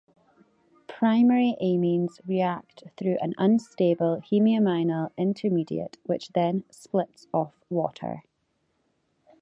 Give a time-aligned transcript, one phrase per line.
[0.87, 8.23] Primary amines react through an unstable hemiaminal intermediate which then splits off water.